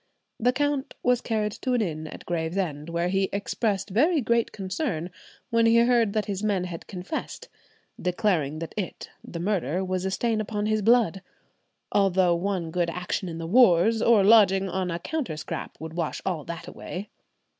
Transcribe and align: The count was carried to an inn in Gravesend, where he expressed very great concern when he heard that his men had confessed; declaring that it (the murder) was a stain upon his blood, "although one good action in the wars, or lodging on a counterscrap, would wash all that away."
The 0.39 0.51
count 0.51 0.95
was 1.03 1.21
carried 1.21 1.51
to 1.51 1.73
an 1.75 1.81
inn 1.83 2.07
in 2.07 2.19
Gravesend, 2.25 2.89
where 2.89 3.09
he 3.09 3.29
expressed 3.31 3.91
very 3.91 4.19
great 4.19 4.51
concern 4.51 5.11
when 5.51 5.67
he 5.67 5.77
heard 5.77 6.13
that 6.13 6.25
his 6.25 6.41
men 6.41 6.63
had 6.63 6.87
confessed; 6.87 7.49
declaring 8.01 8.57
that 8.57 8.73
it 8.75 9.11
(the 9.23 9.39
murder) 9.39 9.85
was 9.85 10.03
a 10.03 10.09
stain 10.09 10.41
upon 10.41 10.65
his 10.65 10.81
blood, 10.81 11.21
"although 11.91 12.33
one 12.33 12.71
good 12.71 12.89
action 12.89 13.29
in 13.29 13.37
the 13.37 13.45
wars, 13.45 14.01
or 14.01 14.23
lodging 14.23 14.67
on 14.67 14.89
a 14.89 14.97
counterscrap, 14.97 15.79
would 15.79 15.93
wash 15.93 16.19
all 16.25 16.43
that 16.45 16.67
away." 16.67 17.11